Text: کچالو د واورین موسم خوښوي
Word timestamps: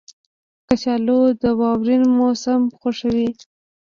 کچالو 0.67 1.19
د 1.41 1.43
واورین 1.59 2.03
موسم 2.17 2.61
خوښوي 2.79 3.29